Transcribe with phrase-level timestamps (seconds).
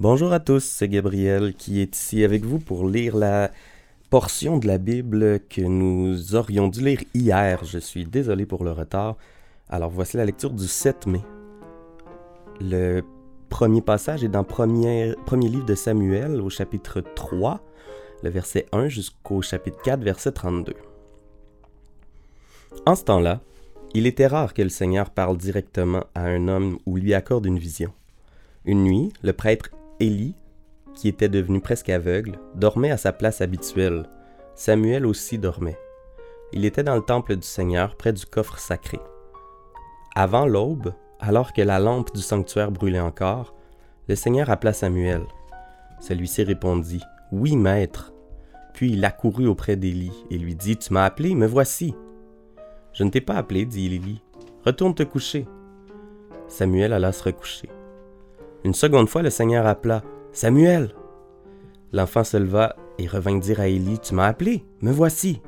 [0.00, 3.50] Bonjour à tous, c'est Gabriel qui est ici avec vous pour lire la
[4.08, 7.62] portion de la Bible que nous aurions dû lire hier.
[7.66, 9.18] Je suis désolé pour le retard.
[9.68, 11.20] Alors voici la lecture du 7 mai.
[12.62, 13.02] Le
[13.50, 17.60] premier passage est dans premier, premier livre de Samuel au chapitre 3,
[18.22, 20.72] le verset 1 jusqu'au chapitre 4, verset 32.
[22.86, 23.42] En ce temps-là,
[23.92, 27.58] il était rare que le Seigneur parle directement à un homme ou lui accorde une
[27.58, 27.92] vision.
[28.64, 29.68] Une nuit, le prêtre
[30.00, 30.34] Élie,
[30.94, 34.08] qui était devenu presque aveugle, dormait à sa place habituelle.
[34.54, 35.78] Samuel aussi dormait.
[36.52, 38.98] Il était dans le temple du Seigneur, près du coffre sacré.
[40.16, 43.54] Avant l'aube, alors que la lampe du sanctuaire brûlait encore,
[44.08, 45.22] le Seigneur appela Samuel.
[46.00, 48.12] Celui-ci répondit Oui, maître.
[48.72, 51.94] Puis il accourut auprès d'Élie et lui dit Tu m'as appelé, me voici.
[52.92, 54.22] Je ne t'ai pas appelé, dit Élie.
[54.64, 55.46] Retourne te coucher.
[56.48, 57.68] Samuel alla se recoucher.
[58.64, 60.94] Une seconde fois, le Seigneur appela Samuel.
[61.92, 65.40] L'enfant se leva et revint dire à Élie Tu m'as appelé, me voici.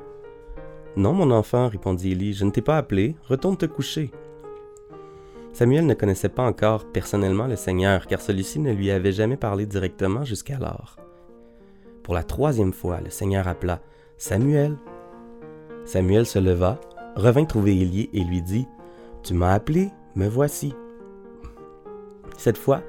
[0.97, 4.11] Non, mon enfant, répondit Élie, je ne t'ai pas appelé, retourne te coucher.
[5.53, 9.67] Samuel ne connaissait pas encore personnellement le Seigneur, car celui-ci ne lui avait jamais parlé
[9.67, 10.97] directement jusqu'alors.
[12.03, 13.81] Pour la troisième fois, le Seigneur appela
[14.17, 14.77] Samuel.
[15.85, 16.81] Samuel se leva,
[17.17, 18.67] revint trouver Élie et lui dit
[19.23, 20.75] Tu m'as appelé, me voici.
[22.39, 22.83] Cette fois,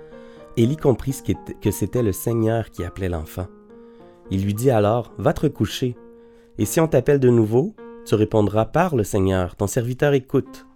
[0.55, 1.15] Élie comprit
[1.61, 3.47] que c'était le Seigneur qui appelait l'enfant.
[4.29, 5.97] Il lui dit alors Va te recoucher,
[6.59, 10.67] et si on t'appelle de nouveau, tu répondras Par le Seigneur, ton serviteur écoute.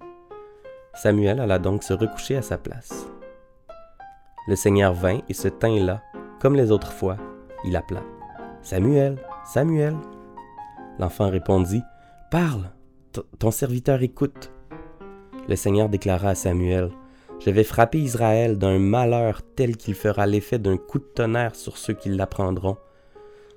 [0.95, 3.07] Samuel alla donc se recoucher à sa place.
[4.47, 6.01] Le Seigneur vint et se tint là,
[6.39, 7.17] comme les autres fois.
[7.63, 8.01] Il appela
[8.63, 9.95] Samuel, Samuel.
[10.97, 11.83] L'enfant répondit
[12.31, 12.71] Parle,
[13.37, 14.51] ton serviteur écoute.
[15.47, 16.89] Le Seigneur déclara à Samuel,
[17.39, 21.77] Je vais frapper Israël d'un malheur tel qu'il fera l'effet d'un coup de tonnerre sur
[21.77, 22.77] ceux qui l'apprendront.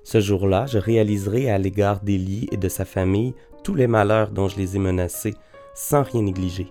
[0.03, 4.47] Ce jour-là, je réaliserai à l'égard d'Élie et de sa famille tous les malheurs dont
[4.47, 5.35] je les ai menacés,
[5.73, 6.67] sans rien négliger.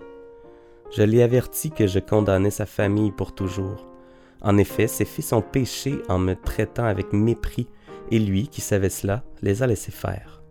[0.95, 3.87] Je l'ai averti que je condamnais sa famille pour toujours.
[4.41, 7.67] En effet, ses fils ont péché en me traitant avec mépris,
[8.09, 10.41] et lui, qui savait cela, les a laissés faire.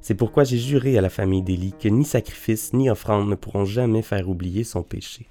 [0.00, 3.64] C'est pourquoi j'ai juré à la famille d'Élie que ni sacrifice ni offrande ne pourront
[3.64, 5.28] jamais faire oublier son péché.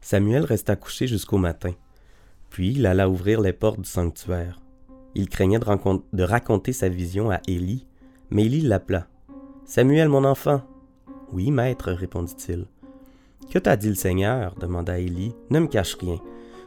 [0.00, 1.72] Samuel resta couché jusqu'au matin.
[2.50, 4.60] Puis il alla ouvrir les portes du sanctuaire.
[5.14, 7.86] Il craignait de, raconter sa vision à Élie,
[8.30, 9.08] mais Élie l'appela.
[9.64, 10.62] Samuel, mon enfant.
[11.32, 12.66] Oui, maître, répondit-il.
[13.50, 15.34] Que t'a dit le Seigneur demanda Élie.
[15.50, 16.18] Ne me cache rien.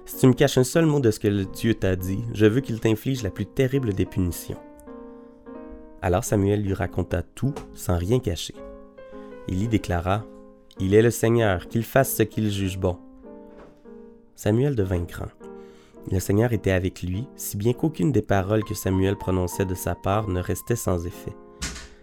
[0.05, 2.61] Si tu me caches un seul mot de ce que Dieu t'a dit, je veux
[2.61, 4.57] qu'il t'inflige la plus terrible des punitions.
[6.01, 8.55] Alors Samuel lui raconta tout sans rien cacher.
[9.47, 10.25] Élie déclara
[10.79, 12.97] Il est le Seigneur, qu'il fasse ce qu'il juge bon.
[14.35, 15.29] Samuel devint grand.
[16.11, 19.95] Le Seigneur était avec lui, si bien qu'aucune des paroles que Samuel prononçait de sa
[19.95, 21.35] part ne restait sans effet.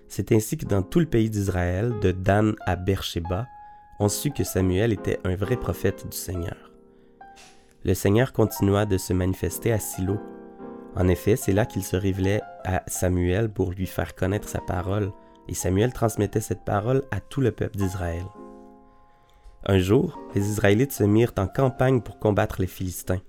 [0.06, 3.46] C'est ainsi que dans tout le pays d'Israël, de Dan à Beersheba,
[3.98, 6.70] on sut que Samuel était un vrai prophète du Seigneur.
[7.84, 10.18] Le Seigneur continua de se manifester à Silo,
[10.98, 15.12] en effet, c'est là qu'il se révélait à Samuel pour lui faire connaître sa parole,
[15.46, 18.24] et Samuel transmettait cette parole à tout le peuple d'Israël.
[19.66, 23.20] Un jour, les Israélites se mirent en campagne pour combattre les Philistins.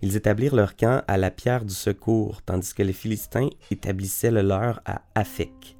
[0.00, 4.42] Ils établirent leur camp à la pierre du secours, tandis que les Philistins établissaient le
[4.42, 5.76] leur à Aphek.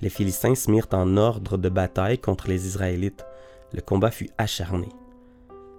[0.00, 3.26] Les Philistins se mirent en ordre de bataille contre les Israélites.
[3.74, 4.88] Le combat fut acharné.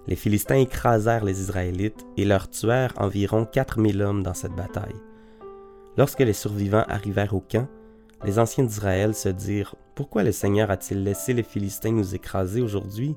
[0.07, 4.95] Les Philistins écrasèrent les Israélites et leur tuèrent environ 4000 hommes dans cette bataille.
[5.97, 7.67] Lorsque les survivants arrivèrent au camp,
[8.23, 13.15] les anciens d'Israël se dirent Pourquoi le Seigneur a-t-il laissé les Philistins nous écraser aujourd'hui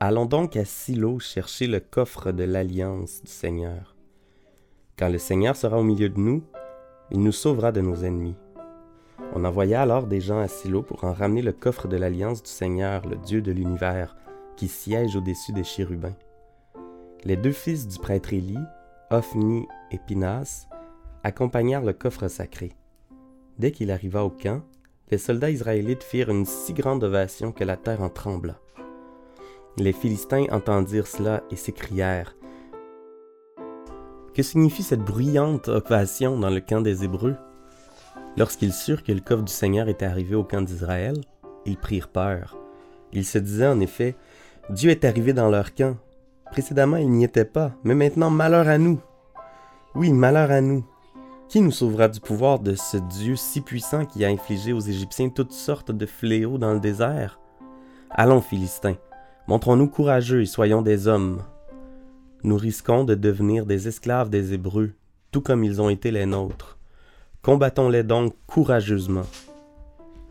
[0.00, 3.96] Allons donc à Silo chercher le coffre de l'alliance du Seigneur.
[4.98, 6.42] Quand le Seigneur sera au milieu de nous,
[7.10, 8.36] il nous sauvera de nos ennemis.
[9.34, 12.50] On envoya alors des gens à Silo pour en ramener le coffre de l'alliance du
[12.50, 14.16] Seigneur, le Dieu de l'univers,
[14.56, 16.16] qui siège au-dessus des chérubins.
[17.24, 18.58] Les deux fils du prêtre Élie,
[19.10, 20.66] Ophni et Pinas,
[21.22, 22.72] accompagnèrent le coffre sacré.
[23.58, 24.62] Dès qu'il arriva au camp,
[25.10, 28.58] les soldats israélites firent une si grande ovation que la terre en trembla.
[29.76, 32.36] Les Philistins entendirent cela et s'écrièrent
[34.34, 37.36] Que signifie cette bruyante ovation dans le camp des Hébreux?
[38.36, 41.20] Lorsqu'ils surent que le coffre du Seigneur était arrivé au camp d'Israël,
[41.64, 42.56] ils prirent peur.
[43.12, 44.16] Ils se disaient en effet
[44.70, 45.96] Dieu est arrivé dans leur camp.
[46.50, 49.00] Précédemment, il n'y était pas, mais maintenant, malheur à nous.
[49.94, 50.84] Oui, malheur à nous.
[51.48, 55.28] Qui nous sauvera du pouvoir de ce Dieu si puissant qui a infligé aux Égyptiens
[55.28, 57.38] toutes sortes de fléaux dans le désert?
[58.10, 58.96] Allons, Philistins,
[59.46, 61.42] montrons-nous courageux et soyons des hommes.
[62.42, 64.92] nous risquons de devenir des esclaves des Hébreux,
[65.30, 66.78] tout comme ils ont été les nôtres.
[67.42, 69.26] Combattons-les donc courageusement.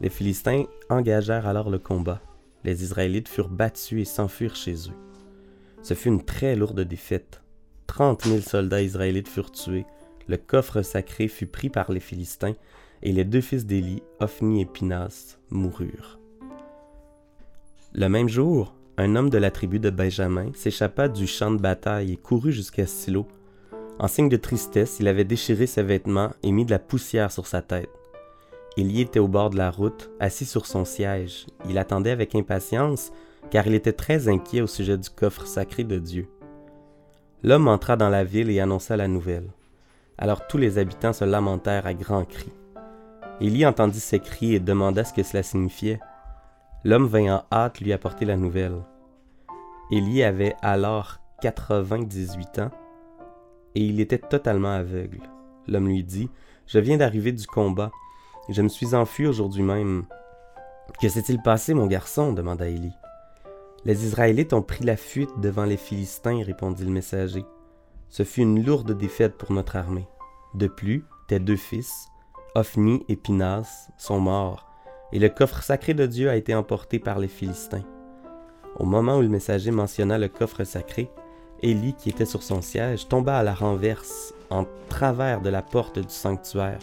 [0.02, 2.22] Les Philistins engagèrent alors le combat.
[2.64, 4.98] Les Israélites furent battus et s'enfuirent chez eux.
[5.82, 7.42] Ce fut une très lourde défaite.
[7.88, 9.86] Trente mille soldats israélites furent tués,
[10.28, 12.56] le coffre sacré fut pris par les Philistins,
[13.02, 16.20] et les deux fils d'Élie, Ophni et Pinas, moururent.
[17.94, 22.14] Le même jour, un homme de la tribu de Benjamin s'échappa du champ de bataille
[22.14, 23.28] et courut jusqu'à Silo.
[24.00, 27.46] En signe de tristesse, il avait déchiré ses vêtements et mis de la poussière sur
[27.46, 27.90] sa tête.
[28.78, 31.46] Élie était au bord de la route, assis sur son siège.
[31.70, 33.12] Il attendait avec impatience,
[33.52, 36.28] car il était très inquiet au sujet du coffre sacré de Dieu.
[37.44, 39.50] L'homme entra dans la ville et annonça la nouvelle.
[40.18, 42.54] Alors tous les habitants se lamentèrent à grands cris.
[43.42, 46.00] Élie entendit ces cris et demanda ce que cela signifiait.
[46.84, 48.84] L'homme vint en hâte lui apporter la nouvelle.
[49.92, 52.72] Élie avait alors 98 ans
[53.76, 55.22] et il était totalement aveugle.
[55.68, 56.30] L'homme lui dit
[56.68, 57.92] Je viens d'arriver du combat.
[58.50, 60.06] Je me suis enfui aujourd'hui même.
[61.02, 62.94] Que s'est-il passé, mon garçon demanda Élie.
[63.86, 67.44] Les Israélites ont pris la fuite devant les Philistins, répondit le messager.
[68.14, 70.08] Ce fut une lourde défaite pour notre armée.
[70.54, 72.10] De plus, tes deux fils,
[72.54, 74.70] Ophni et Pinas, sont morts,
[75.12, 77.82] et le coffre sacré de Dieu a été emporté par les Philistins.
[78.78, 81.10] Au moment où le messager mentionna le coffre sacré,
[81.64, 85.98] Élie, qui était sur son siège, tomba à la renverse, en travers de la porte
[85.98, 86.78] du sanctuaire.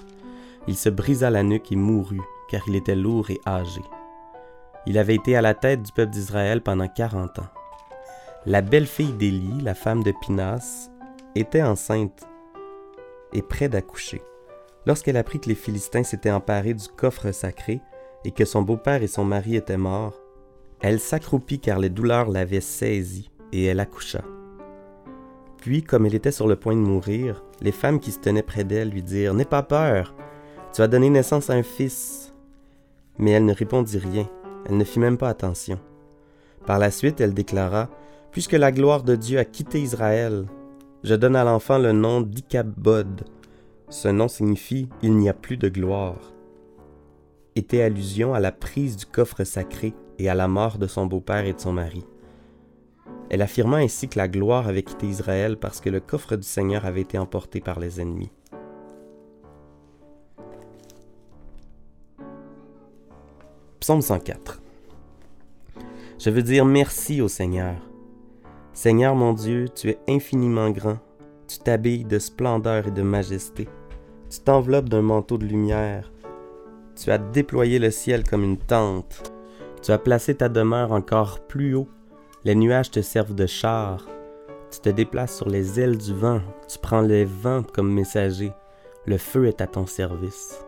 [0.66, 3.82] Il se brisa la nuque et mourut, car il était lourd et âgé.
[4.84, 7.50] Il avait été à la tête du peuple d'Israël pendant quarante ans.
[8.46, 10.89] La belle-fille d'Élie, la femme de Pinas,
[11.34, 12.26] était enceinte
[13.32, 14.22] et près d'accoucher.
[14.86, 17.80] Lorsqu'elle apprit que les Philistins s'étaient emparés du coffre sacré
[18.24, 20.20] et que son beau-père et son mari étaient morts,
[20.80, 24.22] elle s'accroupit car les douleurs l'avaient saisie et elle accoucha.
[25.58, 28.64] Puis, comme elle était sur le point de mourir, les femmes qui se tenaient près
[28.64, 30.14] d'elle lui dirent N'aie pas peur,
[30.72, 32.34] tu as donné naissance à un fils.
[33.18, 34.26] Mais elle ne répondit rien
[34.66, 35.78] elle ne fit même pas attention.
[36.66, 37.88] Par la suite, elle déclara
[38.32, 40.46] Puisque la gloire de Dieu a quitté Israël,
[41.02, 43.24] je donne à l'enfant le nom d'Ikabod.
[43.88, 46.32] Ce nom signifie Il n'y a plus de gloire.
[47.56, 51.46] Était allusion à la prise du coffre sacré et à la mort de son beau-père
[51.46, 52.04] et de son mari.
[53.30, 56.84] Elle affirma ainsi que la gloire avait quitté Israël parce que le coffre du Seigneur
[56.84, 58.30] avait été emporté par les ennemis.
[63.80, 64.60] Psaume 104.
[66.18, 67.89] Je veux dire merci au Seigneur.
[68.72, 70.98] Seigneur mon Dieu, tu es infiniment grand.
[71.48, 73.68] Tu t'habilles de splendeur et de majesté.
[74.30, 76.12] Tu t'enveloppes d'un manteau de lumière.
[76.94, 79.32] Tu as déployé le ciel comme une tente.
[79.82, 81.88] Tu as placé ta demeure encore plus haut.
[82.44, 84.06] Les nuages te servent de char.
[84.70, 86.40] Tu te déplaces sur les ailes du vent.
[86.68, 88.52] Tu prends les vents comme messager.
[89.04, 90.64] Le feu est à ton service.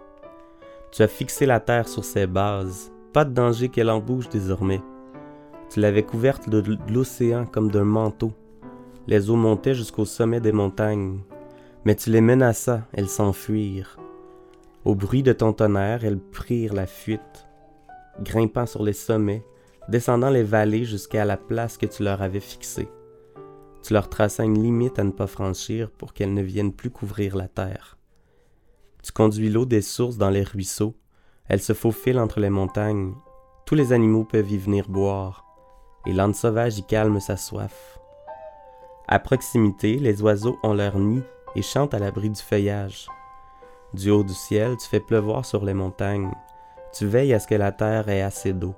[0.90, 2.90] Tu as fixé la terre sur ses bases.
[3.12, 4.80] Pas de danger qu'elle en bouge désormais.
[5.72, 8.32] Tu l'avais couverte de l'océan comme d'un manteau.
[9.06, 11.20] Les eaux montaient jusqu'au sommet des montagnes.
[11.86, 13.96] Mais tu les menaças, elles s'enfuirent.
[14.84, 17.48] Au bruit de ton tonnerre, elles prirent la fuite,
[18.20, 19.42] grimpant sur les sommets,
[19.88, 22.90] descendant les vallées jusqu'à la place que tu leur avais fixée.
[23.82, 27.34] Tu leur traças une limite à ne pas franchir pour qu'elles ne viennent plus couvrir
[27.34, 27.96] la terre.
[29.02, 30.94] Tu conduis l'eau des sources dans les ruisseaux,
[31.48, 33.14] elle se faufile entre les montagnes.
[33.64, 35.41] Tous les animaux peuvent y venir boire,
[36.06, 37.98] et l'âne sauvage y calme sa soif.
[39.08, 41.22] À proximité, les oiseaux ont leur nid
[41.54, 43.08] et chantent à l'abri du feuillage.
[43.94, 46.32] Du haut du ciel, tu fais pleuvoir sur les montagnes.
[46.92, 48.74] Tu veilles à ce que la terre ait assez d'eau.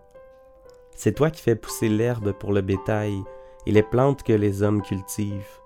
[0.97, 3.23] C'est toi qui fais pousser l'herbe pour le bétail
[3.67, 5.61] et les plantes que les hommes cultivent.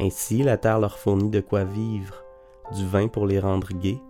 [0.00, 2.24] Ainsi, la terre leur fournit de quoi vivre,
[2.74, 4.00] du vin pour les rendre gais,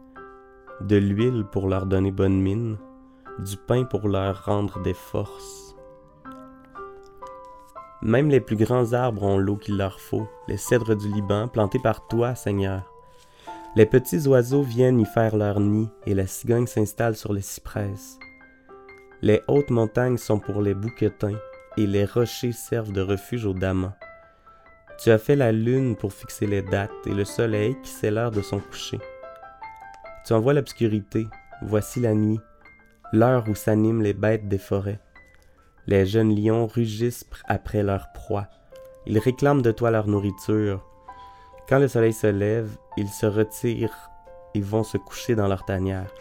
[0.80, 2.78] de l'huile pour leur donner bonne mine,
[3.38, 5.69] du pain pour leur rendre des forces.
[8.02, 11.78] Même les plus grands arbres ont l'eau qu'il leur faut, les cèdres du Liban plantés
[11.78, 12.90] par toi, Seigneur.
[13.76, 18.18] Les petits oiseaux viennent y faire leur nid, et la cigogne s'installe sur les cypresses.
[19.22, 21.38] Les hautes montagnes sont pour les bouquetins,
[21.76, 23.92] et les rochers servent de refuge aux damans.
[24.98, 28.30] Tu as fait la lune pour fixer les dates, et le soleil qui sait l'heure
[28.30, 28.98] de son coucher.
[30.26, 31.28] Tu envoies l'obscurité,
[31.62, 32.40] voici la nuit,
[33.12, 35.00] l'heure où s'animent les bêtes des forêts.
[35.90, 38.46] Les jeunes lions rugissent après leur proie.
[39.06, 40.86] Ils réclament de toi leur nourriture.
[41.68, 44.08] Quand le soleil se lève, ils se retirent
[44.54, 46.12] et vont se coucher dans leur tanière.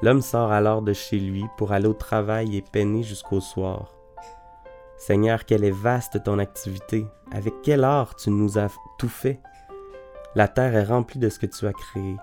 [0.00, 3.92] L'homme sort alors de chez lui pour aller au travail et peiner jusqu'au soir.
[4.96, 9.42] Seigneur, quelle est vaste ton activité, avec quel art tu nous as tout fait.
[10.34, 12.16] La terre est remplie de ce que tu as créé.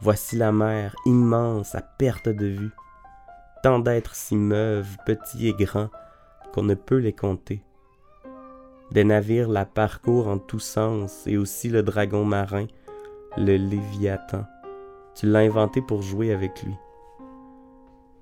[0.00, 2.70] Voici la mer, immense à perte de vue.
[3.64, 5.88] Tant d'êtres s'y meuvent, petits et grands,
[6.54, 7.64] qu'on ne peut les compter.
[8.92, 12.66] Des navires la parcourent en tous sens, et aussi le dragon marin,
[13.36, 14.44] le Léviathan.
[15.16, 16.74] Tu l'as inventé pour jouer avec lui.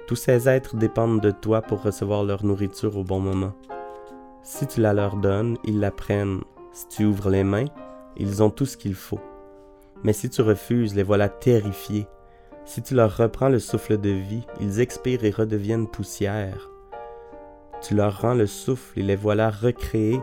[0.07, 3.53] Tous ces êtres dépendent de toi pour recevoir leur nourriture au bon moment.
[4.43, 6.41] Si tu la leur donnes, ils la prennent.
[6.73, 7.67] Si tu ouvres les mains,
[8.17, 9.21] ils ont tout ce qu'il faut.
[10.05, 12.07] Mais si tu refuses, les voilà terrifiés.
[12.65, 16.72] Si tu leur reprends le souffle de vie, ils expirent et redeviennent poussière.
[17.83, 20.21] Tu leur rends le souffle et les voilà recréés.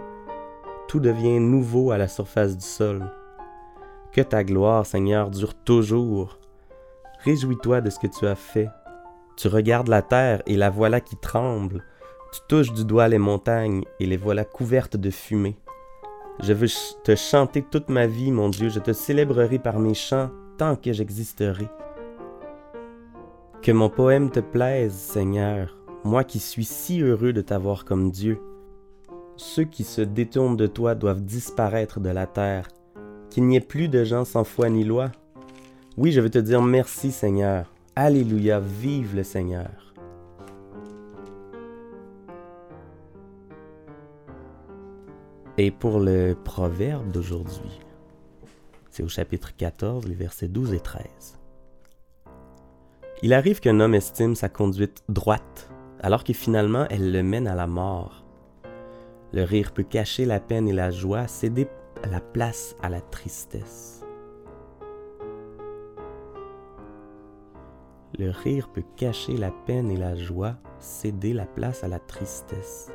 [0.88, 3.12] Tout devient nouveau à la surface du sol.
[4.14, 6.40] Que ta gloire, Seigneur, dure toujours.
[7.26, 8.70] Réjouis-toi de ce que tu as fait.
[9.36, 11.84] Tu regardes la terre et la voilà qui tremble.
[12.32, 15.58] Tu touches du doigt les montagnes et les voilà couvertes de fumée.
[16.42, 16.68] Je veux
[17.04, 20.94] te chanter toute ma vie, mon Dieu, je te célébrerai par mes chants tant que
[20.94, 21.68] j'existerai.
[23.62, 28.40] Que mon poème te plaise, Seigneur, moi qui suis si heureux de t'avoir comme Dieu.
[29.36, 32.68] Ceux qui se détournent de toi doivent disparaître de la terre,
[33.30, 35.12] qu'il n'y ait plus de gens sans foi ni loi.
[35.98, 37.72] Oui, je veux te dire merci, Seigneur.
[37.96, 39.94] Alléluia, vive le Seigneur.
[45.58, 47.80] Et pour le proverbe d'aujourd'hui,
[48.92, 51.38] c'est au chapitre 14, les versets 12 et 13.
[53.22, 55.70] Il arrive qu'un homme estime sa conduite droite,
[56.02, 58.24] alors que finalement elle le mène à la mort.
[59.32, 61.68] Le rire peut cacher la peine et la joie, céder
[62.10, 64.04] la place à la tristesse.
[68.18, 72.92] Le rire peut cacher la peine et la joie, céder la place à la tristesse.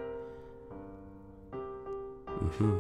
[2.42, 2.78] Mhm.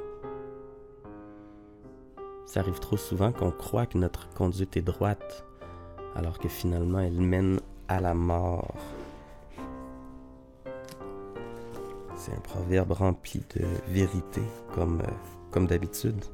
[2.44, 5.46] Ça arrive trop souvent qu'on croit que notre conduite est droite,
[6.14, 8.74] alors que finalement elle mène à la mort.
[12.24, 14.40] C'est un proverbe rempli de vérité,
[14.74, 15.12] comme, euh,
[15.50, 16.24] comme d'habitude,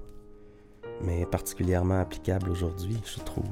[1.02, 3.44] mais particulièrement applicable aujourd'hui, je trouve.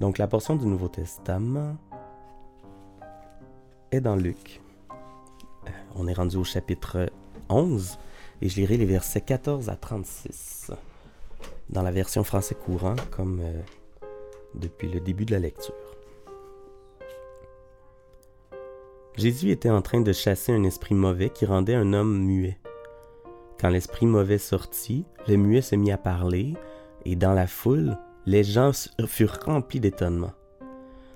[0.00, 1.76] Donc la portion du Nouveau Testament
[3.92, 4.60] est dans Luc,
[5.94, 7.08] on est rendu au chapitre
[7.48, 8.00] 11
[8.40, 10.72] et je lirai les versets 14 à 36
[11.70, 13.62] dans la version français courant comme euh,
[14.56, 15.74] depuis le début de la lecture.
[19.16, 22.58] Jésus était en train de chasser un esprit mauvais qui rendait un homme muet.
[23.60, 26.54] Quand l'esprit mauvais sortit, le muet se mit à parler,
[27.04, 28.72] et dans la foule, les gens
[29.06, 30.32] furent remplis d'étonnement.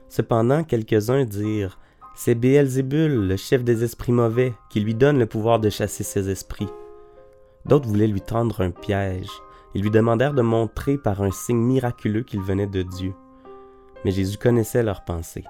[0.09, 1.79] Cependant, quelques-uns dirent
[2.15, 6.31] c'est Béelzébul, le chef des esprits mauvais, qui lui donne le pouvoir de chasser ces
[6.31, 6.69] esprits.
[7.67, 9.29] D'autres voulaient lui tendre un piège.
[9.75, 13.12] Ils lui demandèrent de montrer par un signe miraculeux qu'il venait de Dieu.
[14.05, 15.45] Mais Jésus connaissait leurs pensées.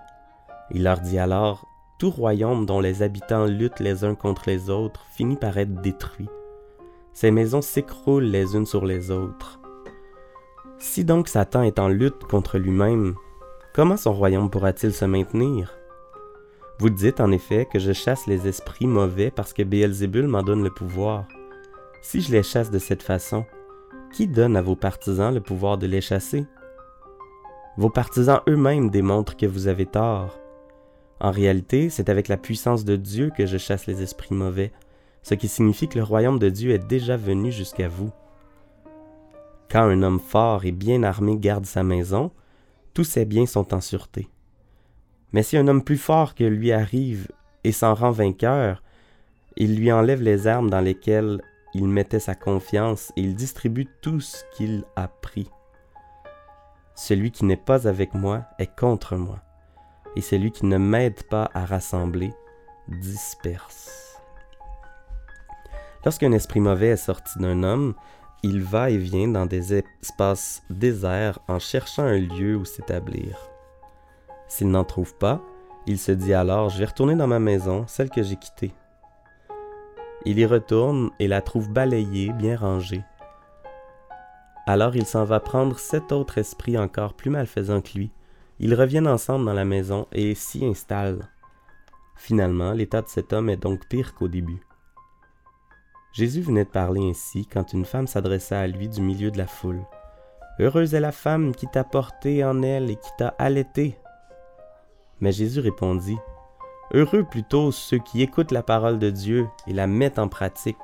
[0.73, 5.07] Il leur dit alors, Tout royaume dont les habitants luttent les uns contre les autres
[5.11, 6.29] finit par être détruit.
[7.15, 9.59] Ces maisons s'écroulent les unes sur les autres.
[10.79, 13.15] Si donc Satan est en lutte contre lui-même,
[13.75, 15.73] comment son royaume pourra-t-il se maintenir?
[16.79, 20.63] Vous dites en effet que je chasse les esprits mauvais parce que Béelzébul m'en donne
[20.63, 21.25] le pouvoir.
[22.03, 23.47] Si je les chasse de cette façon,
[24.13, 26.45] qui donne à vos partisans le pouvoir de les chasser?
[27.79, 30.39] Vos partisans eux-mêmes démontrent que vous avez tort.
[31.21, 34.73] En réalité, c'est avec la puissance de Dieu que je chasse les esprits mauvais,
[35.23, 38.11] ce qui signifie que le royaume de Dieu est déjà venu jusqu'à vous.
[39.71, 42.31] Quand un homme fort et bien armé garde sa maison,
[42.95, 44.29] tous ses biens sont en sûreté.
[45.33, 47.29] Mais si un homme plus fort que lui arrive
[47.65, 48.83] et s'en rend vainqueur,
[49.57, 51.41] il lui enlève les armes dans lesquelles
[51.75, 55.51] il mettait sa confiance et il distribue tout ce qu'il a pris.
[56.95, 59.41] Celui qui n'est pas avec moi est contre moi,
[60.17, 62.33] et celui qui ne m'aide pas à rassembler
[62.89, 64.19] disperse.
[66.05, 67.95] Lorsqu'un esprit mauvais est sorti d'un homme,
[68.43, 73.51] il va et vient dans des espaces déserts en cherchant un lieu où s'établir.
[74.49, 75.41] S'il n'en trouve pas,
[75.87, 78.73] il se dit alors Je vais retourner dans ma maison, celle que j'ai quittée.
[80.25, 83.03] Il y retourne et la trouve balayée, bien rangée.
[84.67, 88.13] Alors il s'en va prendre sept autres esprits encore plus malfaisants que lui.
[88.59, 91.29] Ils reviennent ensemble dans la maison et s'y installent.
[92.17, 94.63] Finalement, l'état de cet homme est donc pire qu'au début.
[96.13, 99.47] Jésus venait de parler ainsi quand une femme s'adressa à lui du milieu de la
[99.47, 99.85] foule.
[100.59, 103.99] Heureuse est la femme qui t'a porté en elle et qui t'a allaité,
[105.21, 106.19] mais Jésus répondit,
[106.93, 110.77] Heureux plutôt ceux qui écoutent la parole de Dieu et la mettent en pratique.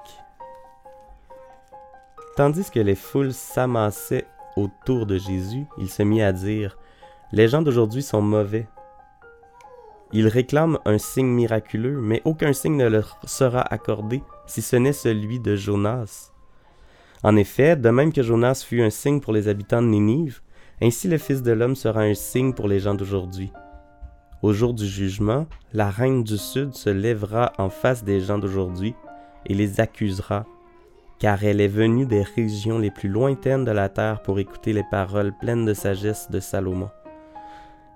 [2.36, 4.26] Tandis que les foules s'amassaient
[4.56, 6.76] autour de Jésus, il se mit à dire,
[7.34, 8.68] Les gens d'aujourd'hui sont mauvais.
[10.12, 14.92] Ils réclament un signe miraculeux, mais aucun signe ne leur sera accordé si ce n'est
[14.92, 16.30] celui de Jonas.
[17.22, 20.42] En effet, de même que Jonas fut un signe pour les habitants de Ninive,
[20.82, 23.50] ainsi le Fils de l'homme sera un signe pour les gens d'aujourd'hui.
[24.42, 28.94] Au jour du jugement, la reine du Sud se lèvera en face des gens d'aujourd'hui
[29.46, 30.44] et les accusera,
[31.18, 34.84] car elle est venue des régions les plus lointaines de la terre pour écouter les
[34.90, 36.90] paroles pleines de sagesse de Salomon.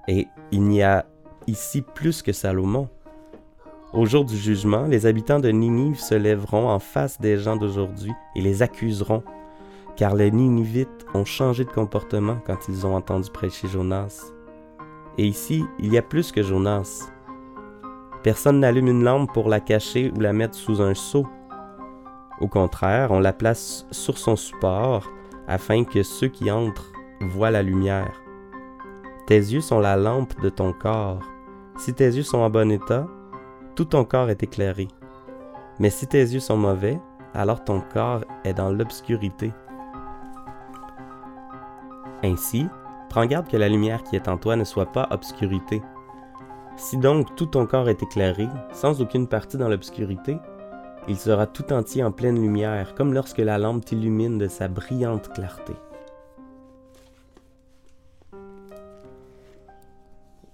[0.08, 1.06] Et il n'y a
[1.46, 2.88] ici plus que Salomon.
[3.92, 8.12] Au jour du jugement, les habitants de Ninive se lèveront en face des gens d'aujourd'hui
[8.34, 9.22] et les accuseront,
[9.96, 14.32] car les Ninivites ont changé de comportement quand ils ont entendu prêcher Jonas.
[15.18, 17.10] Et ici, il y a plus que Jonas.
[18.22, 21.26] Personne n'allume une lampe pour la cacher ou la mettre sous un seau.
[22.40, 25.08] Au contraire, on la place sur son support
[25.48, 28.25] afin que ceux qui entrent voient la lumière.
[29.26, 31.20] Tes yeux sont la lampe de ton corps.
[31.78, 33.06] Si tes yeux sont en bon état,
[33.74, 34.88] tout ton corps est éclairé.
[35.78, 37.00] Mais si tes yeux sont mauvais,
[37.34, 39.52] alors ton corps est dans l'obscurité.
[42.22, 42.66] Ainsi,
[43.08, 45.82] Prends garde que la lumière qui est en toi ne soit pas obscurité.
[46.76, 50.36] Si donc tout ton corps est éclairé, sans aucune partie dans l'obscurité,
[51.08, 55.32] il sera tout entier en pleine lumière, comme lorsque la lampe t'illumine de sa brillante
[55.32, 55.72] clarté.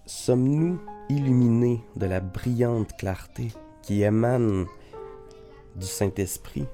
[0.07, 4.67] Sommes-nous illuminés de la brillante clarté qui émane
[5.77, 6.67] du Saint-Esprit?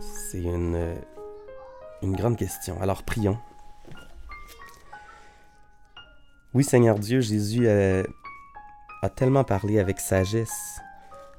[0.00, 0.96] C'est une
[2.02, 2.80] une grande question.
[2.80, 3.38] Alors prions.
[6.54, 8.02] Oui Seigneur Dieu, Jésus euh,
[9.02, 10.80] a tellement parlé avec sagesse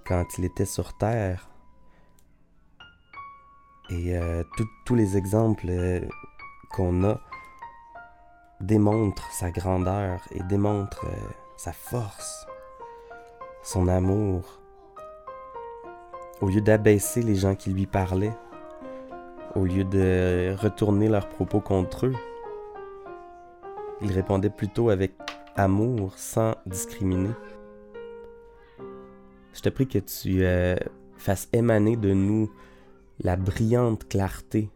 [0.05, 1.49] quand il était sur terre.
[3.89, 4.43] Et euh,
[4.85, 6.01] tous les exemples euh,
[6.71, 7.19] qu'on a
[8.61, 11.05] démontrent sa grandeur et démontrent
[11.57, 12.45] sa force,
[13.63, 14.59] son amour.
[16.41, 18.35] Au lieu d'abaisser les gens qui lui parlaient,
[19.55, 22.15] au lieu de retourner leurs propos contre eux,
[24.01, 25.13] ils répondaient plutôt avec
[25.55, 27.31] amour sans discriminer.
[29.53, 30.75] Je te prie que tu euh,
[31.17, 32.49] fasses émaner de nous
[33.21, 34.69] la brillante clarté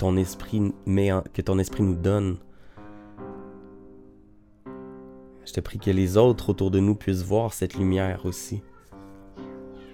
[0.00, 2.38] ton esprit met que ton esprit nous donne.
[5.44, 8.62] Je te prie que les autres autour de nous puissent voir cette lumière aussi,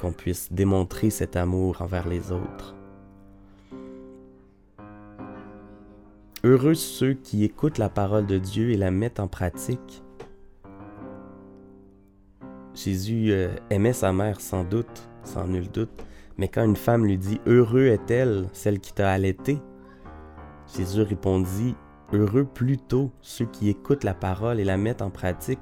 [0.00, 2.76] qu'on puisse démontrer cet amour envers les autres.
[6.44, 10.04] Heureux ceux qui écoutent la parole de Dieu et la mettent en pratique.
[12.74, 16.04] Jésus euh, aimait sa mère sans doute, sans nul doute,
[16.38, 19.58] mais quand une femme lui dit Heureux est-elle, celle qui t'a allaité,
[20.74, 21.74] Jésus répondit
[22.12, 25.58] Heureux plutôt ceux qui écoutent la parole et la mettent en pratique.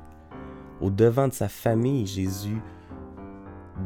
[0.80, 2.60] Au devant de sa famille, Jésus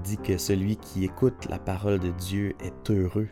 [0.02, 3.28] dit que celui qui écoute la parole de Dieu est heureux.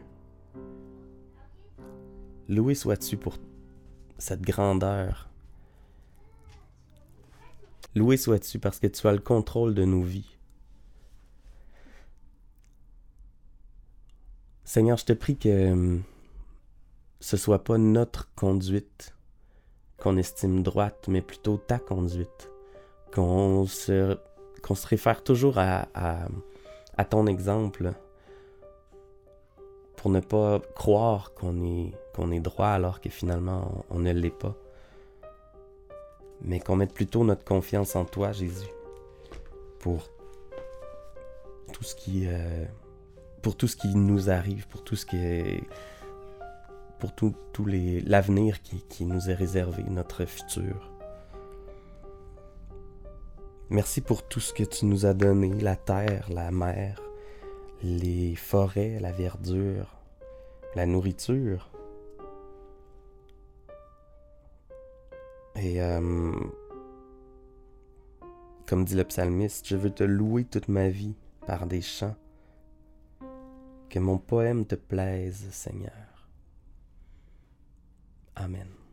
[2.48, 3.38] Loué sois-tu pour
[4.18, 5.28] cette grandeur.
[7.96, 10.38] Loué sois-tu parce que tu as le contrôle de nos vies.
[14.64, 16.02] Seigneur, je te prie que hum,
[17.26, 19.12] ce soit pas notre conduite
[19.98, 22.52] qu'on estime droite, mais plutôt ta conduite.
[23.12, 24.16] Qu'on se,
[24.62, 25.88] se réfère toujours à,
[26.96, 27.94] à ton exemple
[29.96, 34.30] pour ne pas croire qu'on est, qu'on est droit alors que finalement on, ne l'est
[34.30, 34.54] pas.
[36.42, 38.70] Mais qu'on mette plutôt notre confiance en toi, Jésus,
[39.80, 40.10] pour
[41.72, 42.66] tout ce qui, euh,
[43.42, 45.64] pour tout ce qui nous arrive, pour tout ce qui est,
[46.98, 47.34] pour tout,
[47.66, 50.92] l'avenir qui, qui nous est réservé, notre futur.
[53.68, 57.02] Merci pour tout ce que tu nous as donné, la terre, la mer,
[57.82, 59.96] les forêts, la verdure,
[60.76, 61.68] la nourriture.
[65.56, 66.32] Et euh,
[68.66, 71.14] comme dit le psalmiste, je veux te louer toute ma vie
[71.46, 72.16] par des chants.
[73.88, 76.05] Que mon poème te plaise, Seigneur.
[78.36, 78.85] Amén.